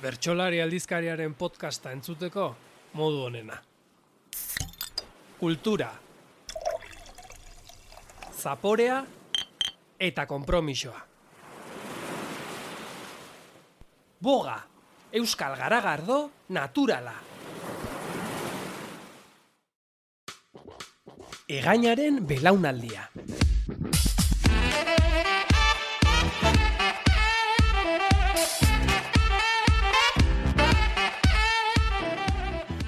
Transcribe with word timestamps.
bertsolari 0.00 0.60
aldizkariaren 0.64 1.34
podcasta 1.36 1.92
entzuteko 1.92 2.46
modu 2.96 3.24
honena. 3.26 3.58
Kultura. 5.40 5.90
Zaporea 8.40 9.02
eta 10.00 10.26
konpromisoa. 10.26 11.00
Boga, 14.20 14.56
Euskal 15.12 15.56
Garagardo, 15.56 16.30
naturala. 16.48 17.14
Egainaren 21.50 22.20
belaunaldia. 22.26 23.08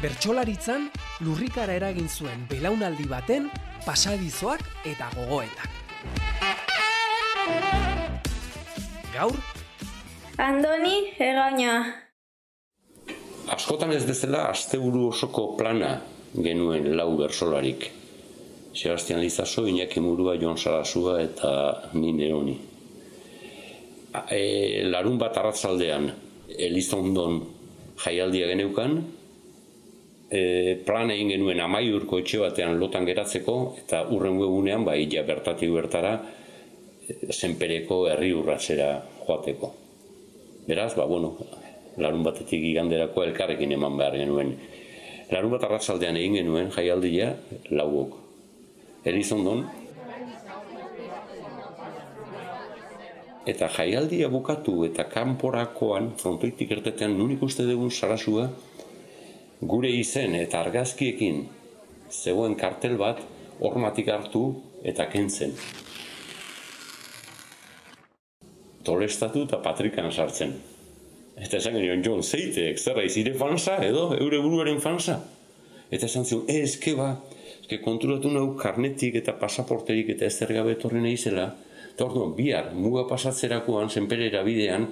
Bertsolaritzan 0.00 0.86
lurrikara 1.26 1.74
eragin 1.76 2.06
zuen 2.08 2.46
belaunaldi 2.48 3.04
baten 3.04 3.50
pasadizoak 3.84 4.62
eta 4.88 5.10
gogoetak. 5.12 5.68
Gaur, 9.12 9.36
Andoni 10.40 10.94
egaina. 11.20 11.74
Askotan 13.52 13.92
ez 13.92 14.06
bezala 14.08 14.46
asteburu 14.54 15.10
osoko 15.10 15.50
plana 15.60 15.92
genuen 16.32 16.94
lau 16.96 17.10
bersolarik. 17.20 17.90
Sebastian 18.72 19.20
Lizaso, 19.20 19.66
Iñaki 19.68 20.00
Murua, 20.00 20.38
Jon 20.40 20.56
Sarasua 20.56 21.20
eta 21.20 21.52
ni 21.92 22.16
Neoni. 22.16 22.56
E, 24.32 24.42
larun 24.88 25.20
bat 25.20 25.36
arratzaldean 25.36 26.08
Elizondon 26.56 27.42
jaialdia 28.00 28.48
geneukan, 28.48 29.02
e, 30.30 30.78
plan 30.86 31.10
egin 31.10 31.32
genuen 31.34 31.60
amaiurko 31.60 32.20
etxe 32.22 32.40
batean 32.44 32.78
lotan 32.80 33.06
geratzeko, 33.08 33.56
eta 33.82 34.04
urren 34.14 34.38
webunean, 34.38 34.86
bai, 34.86 35.02
ja 35.10 35.24
bertatik 35.26 35.72
bertara, 35.74 36.14
e, 37.08 37.18
zenpereko 37.34 38.04
herri 38.12 38.32
urratzera 38.36 38.92
joateko. 39.26 39.74
Beraz, 40.68 40.94
ba, 40.94 41.06
bueno, 41.10 41.34
larun 41.98 42.22
batetik 42.22 42.62
iganderako 42.70 43.26
elkarrekin 43.26 43.74
eman 43.74 43.98
behar 43.98 44.16
genuen. 44.20 44.54
Larun 45.30 45.56
bat 45.56 45.66
arratzaldean 45.66 46.18
egin 46.18 46.40
genuen 46.40 46.70
jaialdia 46.74 47.34
lauok. 47.74 48.16
Elizondon. 49.10 49.66
Eta 53.50 53.70
jaialdia 53.72 54.28
bukatu 54.30 54.84
eta 54.86 55.06
kanporakoan, 55.10 56.12
frontoitik 56.20 56.70
ertetean, 56.76 57.16
nun 57.18 57.32
ikuste 57.34 57.64
dugun 57.66 57.90
sarasua, 57.90 58.50
gure 59.60 59.90
izen 59.92 60.34
eta 60.34 60.62
argazkiekin 60.64 61.44
zegoen 62.10 62.56
kartel 62.56 62.96
bat 62.98 63.20
hormatik 63.60 64.08
hartu 64.08 64.44
eta 64.84 65.06
kentzen. 65.12 65.52
Tolestatu 68.84 69.44
eta 69.44 69.60
patrikan 69.60 70.08
sartzen. 70.10 70.54
Eta 71.40 71.58
esan 71.60 71.76
genion, 71.76 72.02
John, 72.04 72.22
zeite, 72.22 72.72
zerra 72.76 73.04
izire 73.04 73.34
fansa, 73.38 73.76
edo, 73.84 74.10
eure 74.16 74.40
buruaren 74.42 74.80
fansa. 74.80 75.18
Eta 75.90 76.08
esan 76.08 76.24
zion, 76.24 76.42
e, 76.48 76.62
ezke 76.64 76.94
ba, 76.96 77.14
ezke 77.60 77.80
konturatu 77.84 78.32
nahu 78.32 78.54
karnetik 78.58 79.20
eta 79.20 79.36
pasaporterik 79.40 80.14
eta 80.16 80.26
ez 80.26 80.48
gabe 80.48 80.76
etorri 80.76 81.00
nahi 81.04 81.16
zela. 81.16 81.50
Eta 81.92 82.06
orduan, 82.06 82.34
bihar, 82.36 82.72
muga 82.74 83.06
pasatzerakoan, 83.08 83.90
zenperera 83.90 84.42
bidean, 84.46 84.88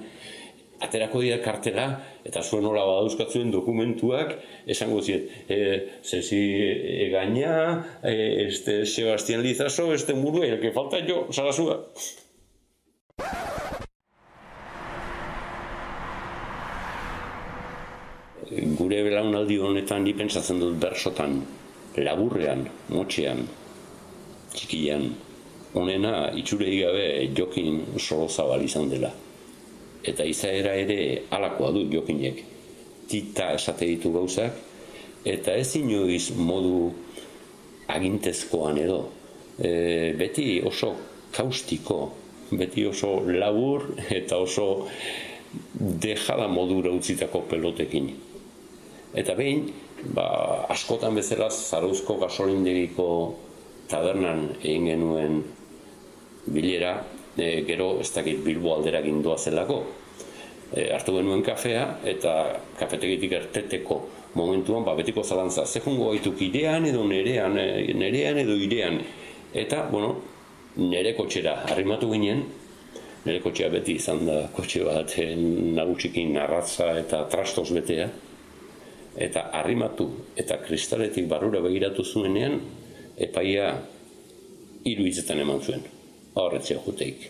aterako 0.79 1.21
dira 1.23 1.39
kartela, 1.43 1.87
eta 2.25 2.43
zuen 2.43 2.65
hola 2.65 2.85
badauzkatzuen 2.87 3.51
dokumentuak, 3.51 4.35
esango 4.67 5.01
ziet, 5.01 5.27
e, 5.51 5.59
zezi 6.03 6.41
egaina, 7.09 7.53
e, 8.03 8.15
este 8.47 8.85
Sebastián 8.85 9.43
Lizaso, 9.43 9.93
este 9.93 10.13
muru, 10.13 10.43
el 10.43 10.59
que 10.59 10.71
falta 10.71 11.03
jo, 11.07 11.27
sarasua. 11.31 11.83
gure 18.49 19.03
belaunaldi 19.05 19.59
honetan 19.61 20.03
ni 20.03 20.13
pentsatzen 20.17 20.59
dut 20.61 20.77
bersotan, 20.81 21.37
laburrean, 22.01 22.65
motxean, 22.89 23.43
txikian, 24.55 25.09
honena 25.77 26.29
itxurei 26.41 26.79
gabe 26.81 27.07
jokin 27.37 27.83
solo 27.97 28.29
zabal 28.29 28.63
izan 28.65 28.89
dela. 28.89 29.11
Eta 30.03 30.23
izaera 30.23 30.73
ere 30.79 31.25
alakoa 31.35 31.73
du 31.75 31.85
jokinek. 31.91 32.43
Tita 33.09 33.53
esate 33.57 33.87
ditu 33.89 34.11
gauzak, 34.13 34.53
eta 35.25 35.55
ez 35.57 35.73
inoiz 35.79 36.29
modu 36.37 36.91
agintezkoan 37.89 38.77
edo. 38.77 38.99
E, 39.57 40.13
beti 40.17 40.59
oso 40.63 40.93
kaustiko, 41.35 41.99
beti 42.51 42.85
oso 42.85 43.19
labur 43.25 43.89
eta 44.09 44.37
oso 44.37 44.87
dejada 45.73 46.47
modura 46.47 46.93
utzitako 46.93 47.43
pelotekin. 47.49 48.09
Eta 49.17 49.33
behin, 49.33 49.71
ba, 50.13 50.25
askotan 50.69 51.17
bezala 51.17 51.49
zarauzko 51.49 52.19
gasolindegiko 52.21 53.07
tabernan 53.89 54.51
egin 54.61 54.85
genuen 54.91 55.39
bilera, 56.53 56.99
e, 57.39 57.63
gero 57.67 57.95
ez 58.03 58.09
dakit 58.13 58.43
bilbo 58.45 58.75
aldera 58.75 59.01
gindoa 59.01 59.37
zelako. 59.37 59.81
E, 60.69 60.89
hartu 60.93 61.15
genuen 61.17 61.41
kafea 61.43 61.85
eta 62.05 62.35
kafetegitik 62.79 63.33
erteteko 63.39 64.01
momentuan 64.37 64.85
ba, 64.85 64.95
betiko 64.95 65.23
zalantza. 65.23 65.65
Ze 65.65 65.81
jungo 65.81 66.11
gaituk 66.11 66.41
idean 66.41 66.85
edo 66.85 67.03
nerean, 67.07 67.57
e, 67.57 67.93
nerean 67.97 68.37
edo 68.37 68.55
irean. 68.55 68.99
Eta, 69.53 69.87
bueno, 69.91 70.15
nere 70.77 71.15
kotxera 71.17 71.63
arrimatu 71.71 72.11
ginen, 72.13 72.43
nere 73.25 73.41
kotxea 73.43 73.69
beti 73.73 73.97
izan 73.99 74.25
da 74.27 74.41
kotxe 74.55 74.83
bat 74.85 75.15
e, 75.19 75.31
nagutsikin 75.75 76.37
arratza 76.37 76.93
eta 76.99 77.25
trastos 77.31 77.71
betea 77.75 78.09
eta 79.19 79.49
arrimatu 79.59 80.05
eta 80.39 80.59
kristaletik 80.63 81.27
barrura 81.27 81.59
begiratu 81.65 82.05
zuenean, 82.05 82.59
epaia 83.19 83.73
hiru 84.87 85.07
hitzetan 85.09 85.41
eman 85.43 85.59
zuen. 85.59 85.81
Horretzea 86.39 86.79
juteik. 86.85 87.25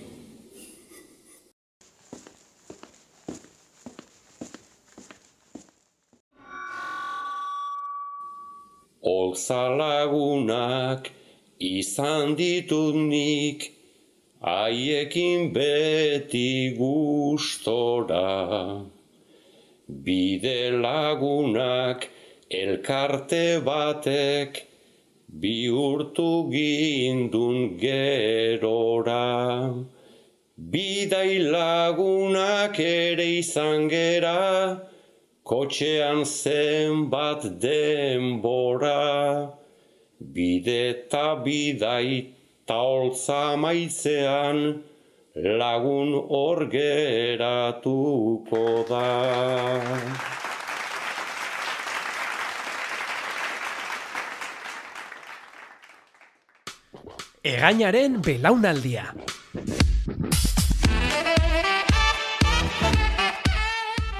Olzalagunak 9.16 11.09
izan 11.58 12.36
ditut 12.38 12.96
nik, 13.09 13.66
haiekin 14.46 15.50
beti 15.58 16.75
gustora. 16.78 18.30
Bide 20.06 20.59
lagunak 20.86 22.09
elkarte 22.62 23.46
batek 23.66 24.66
bihurtu 25.38 26.50
gindun 26.51 27.78
gerora. 27.78 29.85
Bidai 30.59 31.40
lagunak 31.40 32.79
ere 32.79 33.39
izan 33.39 33.89
gera, 33.89 34.81
kotxean 35.45 36.25
zenbat 36.25 37.62
denbora. 37.62 39.53
Bide 40.19 40.89
eta 40.89 41.35
bidai 41.45 42.34
taoltza 42.68 43.56
maitzean, 43.56 44.84
lagun 45.36 46.13
hor 46.27 46.65
geratuko 46.75 48.65
da. 48.89 50.38
Egainaren 57.39 58.18
belaunaldia. 58.19 59.13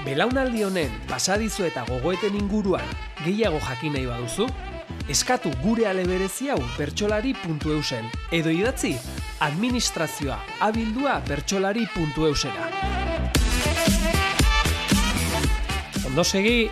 Belaunaldi 0.06 0.62
honen 0.64 0.94
pasadizo 1.10 1.66
eta 1.68 1.84
gogoeten 1.84 2.38
inguruan 2.38 2.86
gehiago 3.20 3.60
jakin 3.66 3.92
nahi 3.92 4.06
baduzu, 4.08 4.46
eskatu 5.12 5.52
gure 5.60 5.84
aleberezi 5.90 6.48
hau 6.48 6.56
bertsolari.eusen 6.78 8.08
edo 8.32 8.54
idatzi 8.56 8.94
administrazioa 9.44 10.40
abildua 10.70 11.20
bertsolari.eusera. 11.28 12.70
Ondo 16.08 16.24
segi, 16.24 16.70